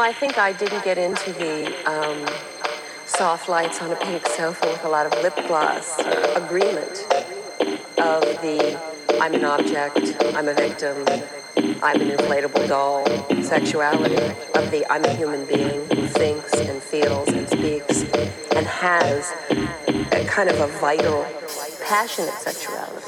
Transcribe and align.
I 0.00 0.12
think 0.12 0.38
I 0.38 0.52
didn't 0.52 0.84
get 0.84 0.98
into 0.98 1.32
the 1.34 1.66
um, 1.88 2.26
soft 3.06 3.48
lights 3.48 3.80
on 3.80 3.92
a 3.92 3.96
pink 3.96 4.26
sofa 4.26 4.66
with 4.66 4.84
a 4.84 4.88
lot 4.88 5.06
of 5.06 5.12
lip 5.22 5.36
gloss 5.46 6.00
agreement 6.34 7.06
of 7.98 8.22
the 8.42 8.76
I'm 9.20 9.34
an 9.34 9.44
object, 9.44 10.16
I'm 10.34 10.48
a 10.48 10.54
victim, 10.54 11.06
I'm 11.80 12.00
an 12.00 12.10
inflatable 12.10 12.66
doll 12.66 13.06
sexuality, 13.42 14.16
of 14.56 14.70
the 14.72 14.84
I'm 14.90 15.04
a 15.04 15.14
human 15.14 15.46
being 15.46 15.86
who 15.86 16.08
thinks 16.08 16.52
and 16.54 16.82
feels 16.82 17.28
and 17.28 17.48
speaks 17.48 18.02
and 18.56 18.66
has 18.66 19.32
a 19.50 20.24
kind 20.26 20.50
of 20.50 20.58
a 20.58 20.66
vital, 20.78 21.24
passionate 21.80 22.34
sexuality. 22.34 23.04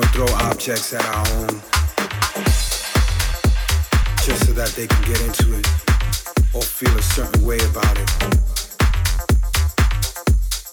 Don't 0.00 0.10
throw 0.12 0.36
objects 0.46 0.92
at 0.92 1.04
our 1.06 1.26
own 1.38 1.48
just 4.22 4.46
so 4.46 4.52
that 4.52 4.72
they 4.76 4.86
can 4.86 5.02
get 5.02 5.20
into 5.22 5.58
it 5.58 5.66
or 6.54 6.62
feel 6.62 6.96
a 6.96 7.02
certain 7.02 7.44
way 7.44 7.58
about 7.70 7.98
it. 7.98 8.06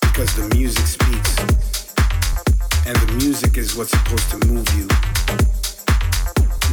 Because 0.01 0.35
the 0.35 0.47
music 0.53 0.85
speaks, 0.85 1.39
and 2.85 2.95
the 2.97 3.13
music 3.17 3.57
is 3.57 3.75
what's 3.75 3.91
supposed 3.91 4.29
to 4.29 4.37
move 4.47 4.67
you. 4.77 4.87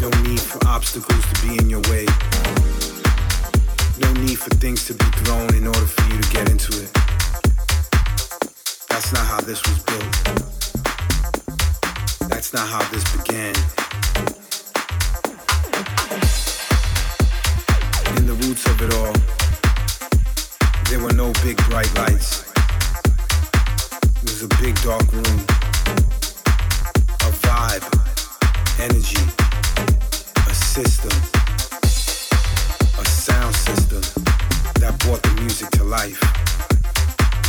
No 0.01 0.11
need 0.29 0.41
for 0.41 0.61
obstacles 0.67 1.25
to 1.33 1.47
be 1.47 1.57
in 1.57 1.71
your 1.71 1.83
way. 1.89 2.05
No 4.01 4.13
need 4.21 4.39
for 4.39 4.51
things 4.57 4.87
to 4.89 4.95
be 4.95 5.05
thrown 5.25 5.55
in 5.55 5.67
order 5.67 5.87
for 5.87 6.05
you 6.13 6.21
to 6.21 6.31
get 6.31 6.51
into 6.51 6.73
it. 6.83 6.93
That's 8.89 9.11
not 9.13 9.25
how 9.25 9.41
this 9.41 9.63
was 9.67 9.79
built. 9.85 10.92
That's 12.53 12.71
not 12.71 12.83
how 12.83 12.91
this 12.91 13.05
began. 13.17 13.55
In 18.19 18.27
the 18.27 18.35
roots 18.45 18.67
of 18.67 18.83
it 18.83 18.93
all, 18.93 19.15
there 20.91 21.01
were 21.01 21.15
no 21.15 21.33
big 21.43 21.57
bright 21.71 21.91
lights. 21.95 22.45
It 24.17 24.25
was 24.25 24.43
a 24.43 24.49
big 24.61 24.75
dark 24.83 25.11
room. 25.13 25.47
A 27.25 27.31
vibe, 27.41 27.87
energy, 28.81 29.25
a 30.47 30.55
system, 30.55 31.17
a 33.01 33.05
sound 33.07 33.55
system 33.55 34.03
that 34.75 34.99
brought 34.99 35.23
the 35.23 35.41
music 35.41 35.71
to 35.71 35.85
life. 35.85 36.21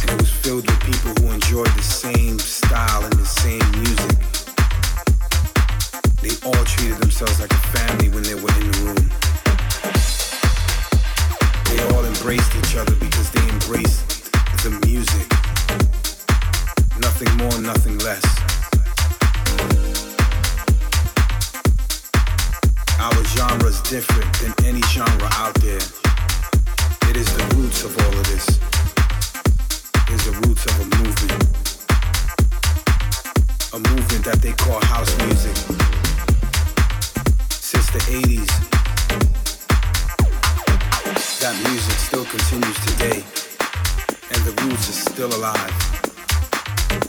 And 0.01 0.11
it 0.11 0.17
was 0.17 0.29
filled 0.29 0.65
with 0.65 0.79
people 0.79 1.11
who 1.21 1.33
enjoyed 1.33 1.75
the 1.75 1.81
same 1.81 2.39
style 2.39 3.03
and 3.03 3.13
the 3.13 3.25
same 3.25 3.69
music. 3.81 4.32
They 6.23 6.35
all 6.47 6.63
treated 6.63 6.97
themselves 6.99 7.41
like 7.41 7.51
a 7.51 7.63
family 7.75 8.07
when 8.07 8.23
they 8.23 8.35
were 8.35 8.53
in 8.55 8.71
the 8.71 8.79
room. 8.87 9.03
They 11.67 11.83
all 11.91 12.05
embraced 12.05 12.55
each 12.55 12.77
other 12.77 12.95
because 12.95 13.29
they 13.31 13.43
embraced 13.49 14.31
the 14.63 14.71
music. 14.87 15.27
Nothing 17.01 17.27
more, 17.35 17.59
nothing 17.59 17.97
less. 17.99 18.23
Our 22.99 23.23
genre 23.35 23.67
is 23.67 23.81
different 23.81 24.31
than 24.39 24.53
any 24.65 24.81
genre 24.83 25.27
out 25.33 25.55
there. 25.55 25.83
It 27.09 27.17
is 27.17 27.27
the 27.35 27.43
roots 27.57 27.83
of 27.83 27.97
all 27.99 28.13
of 28.17 28.25
this. 28.31 28.47
It 30.07 30.13
is 30.15 30.23
the 30.23 30.31
roots 30.47 30.65
of 30.67 30.79
a 30.79 30.85
movement. 31.03 31.43
A 33.73 33.79
movement 33.91 34.23
that 34.23 34.41
they 34.41 34.53
call 34.53 34.79
house 34.85 35.13
music. 35.17 36.12
The 37.93 37.99
80s, 37.99 38.49
that 41.41 41.55
music 41.69 41.97
still 41.99 42.25
continues 42.25 42.79
today. 42.87 43.23
And 44.33 44.43
the 44.45 44.63
roots 44.63 44.89
is 44.89 44.97
still 44.97 45.31
alive. 45.35 45.69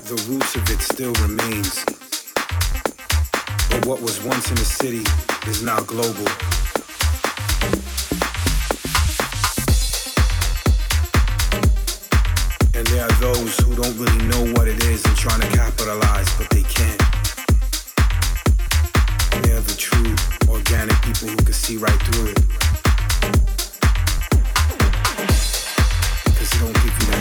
The 0.05 0.23
roots 0.29 0.55
of 0.57 0.69
it 0.69 0.83
still 0.83 1.15
remains. 1.25 1.83
But 3.71 3.87
what 3.87 4.03
was 4.03 4.23
once 4.25 4.51
in 4.51 4.57
the 4.57 4.65
city 4.67 5.05
is 5.49 5.63
now 5.63 5.81
global. 5.81 6.29
And 12.75 12.87
there 12.89 13.07
are 13.07 13.17
those 13.21 13.57
who 13.61 13.75
don't 13.75 13.97
really 13.97 14.27
know 14.27 14.53
what 14.53 14.69
it 14.69 14.85
is 14.85 15.03
and 15.07 15.17
trying 15.17 15.41
to 15.41 15.49
capitalize, 15.57 16.31
but 16.37 16.51
they 16.51 16.63
can't. 16.65 17.34
They're 19.43 19.61
the 19.61 19.75
true, 19.77 20.15
organic 20.49 21.01
people 21.03 21.29
who 21.29 21.37
can 21.37 21.53
see 21.53 21.77
right 21.77 22.01
through 22.05 22.29
it. 22.29 22.41
Because 26.25 26.53
it 26.53 26.61
don't 26.61 26.75
give 26.75 26.95
you 27.01 27.14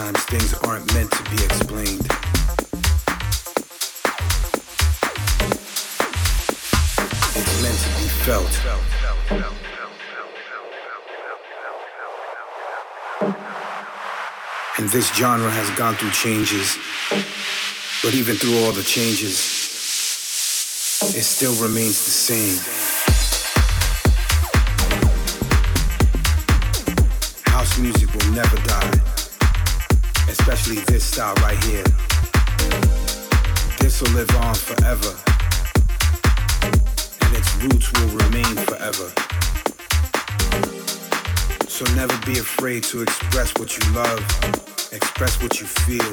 sometimes 0.00 0.24
things 0.24 0.54
aren't 0.64 0.94
meant 0.94 1.10
to 1.10 1.22
be 1.24 1.44
explained. 1.44 2.06
It's 7.36 7.62
meant 7.62 7.78
to 7.78 7.88
be 8.00 8.08
felt. 8.24 8.54
And 14.78 14.88
this 14.88 15.14
genre 15.14 15.50
has 15.50 15.70
gone 15.76 15.94
through 15.96 16.12
changes. 16.12 16.78
But 18.02 18.14
even 18.14 18.36
through 18.36 18.56
all 18.64 18.72
the 18.72 18.82
changes, 18.82 19.36
it 21.14 21.24
still 21.24 21.54
remains 21.62 22.02
the 22.06 22.10
same. 22.10 22.56
House 27.52 27.78
music 27.78 28.08
will 28.14 28.32
never 28.32 28.56
die, 28.66 29.09
especially 30.30 30.76
this 30.86 31.04
style 31.04 31.34
right 31.36 31.58
here. 31.64 31.82
This 33.80 34.00
will 34.00 34.12
live 34.12 34.30
on 34.36 34.54
forever, 34.54 35.12
and 37.22 37.36
its 37.36 37.56
roots 37.56 37.90
will 37.94 38.08
remain 38.24 38.54
forever. 38.64 39.10
So 41.68 41.84
never 41.96 42.16
be 42.24 42.38
afraid 42.38 42.84
to 42.84 43.02
express 43.02 43.52
what 43.58 43.76
you 43.76 43.92
love, 43.92 44.20
express 44.92 45.42
what 45.42 45.60
you 45.60 45.66
feel, 45.66 46.12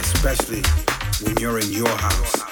especially 0.00 0.62
when 1.24 1.36
you're 1.36 1.58
in 1.58 1.70
your 1.70 1.88
house. 1.88 2.47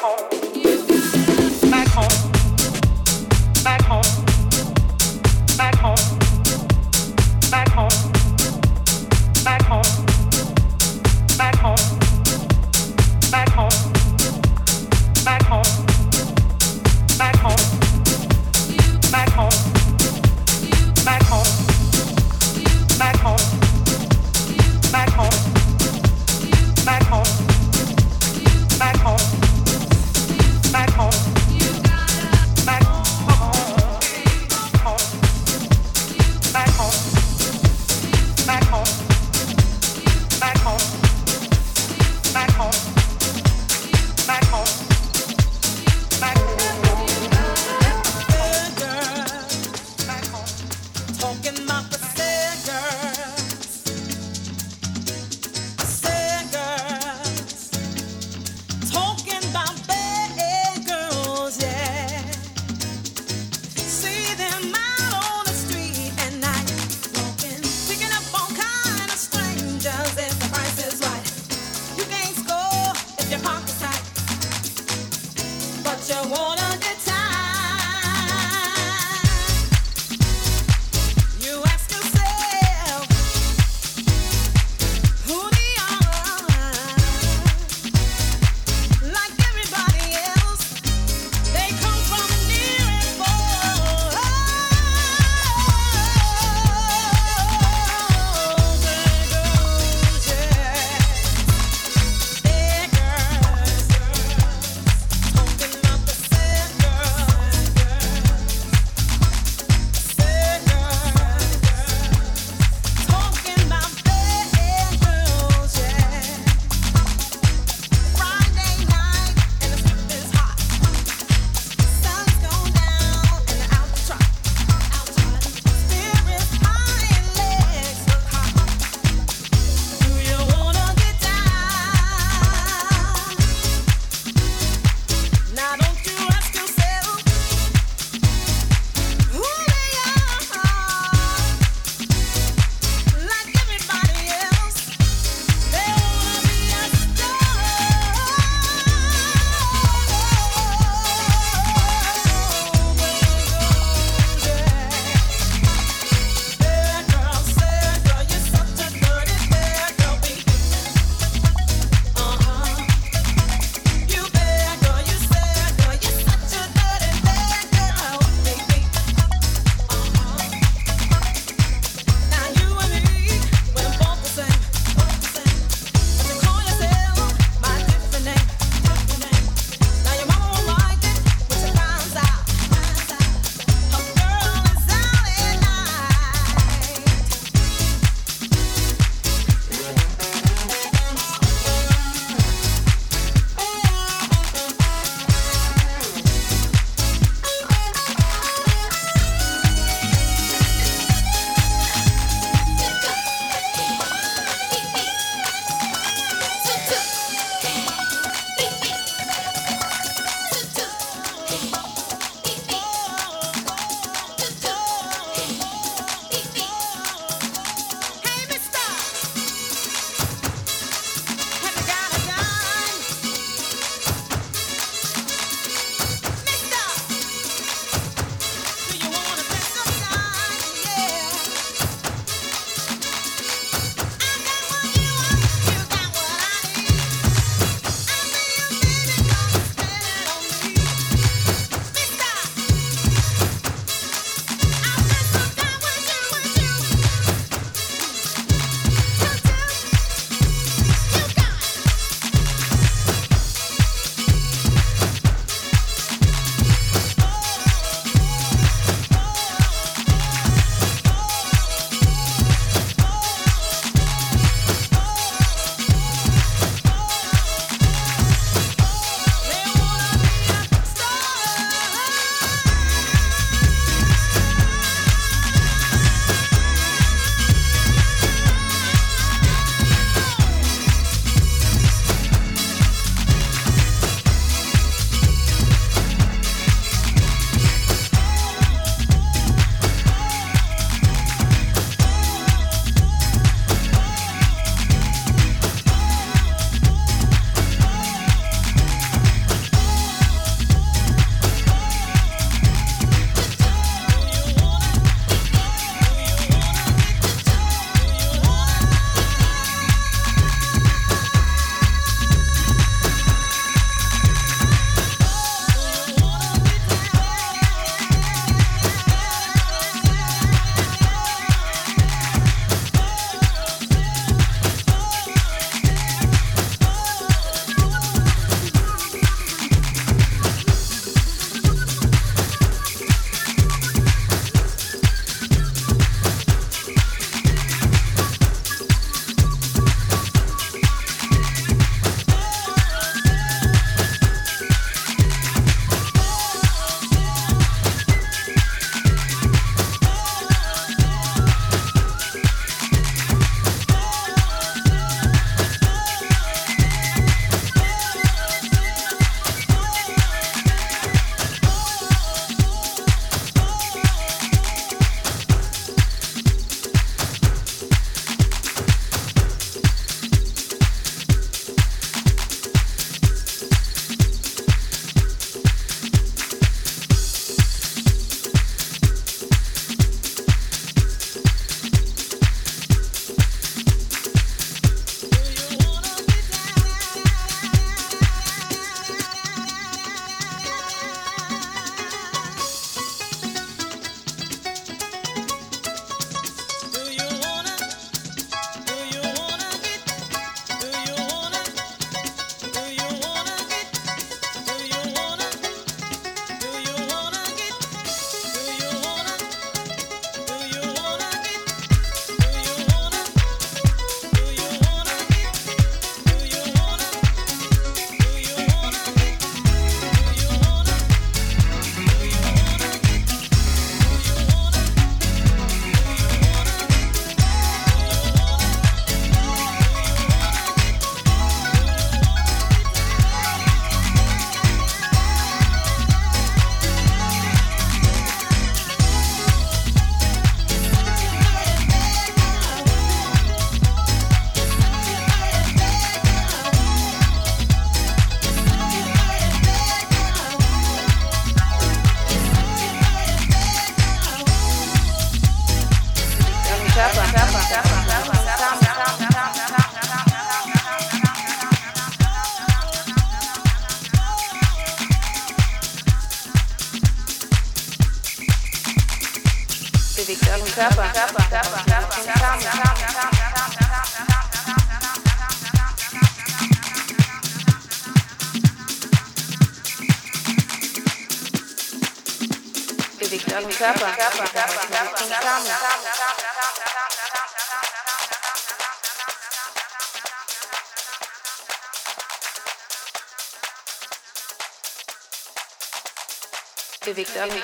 home. 0.00 0.37